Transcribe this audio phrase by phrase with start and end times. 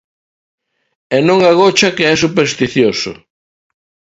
[1.15, 3.11] E non agocha que é supersticioso.